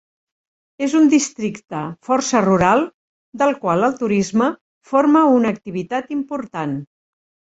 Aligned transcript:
És 0.83 0.93
un 0.99 1.03
districte 1.09 1.81
força 2.07 2.39
rural 2.45 2.81
del 3.41 3.53
qual 3.65 3.89
el 3.89 3.93
turisme 3.99 4.47
forma 4.93 5.21
una 5.35 5.53
activitat 5.57 6.11
important. 6.17 6.75